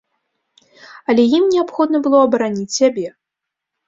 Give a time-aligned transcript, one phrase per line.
[1.13, 3.05] Але ім неабходна было абараніць сябе.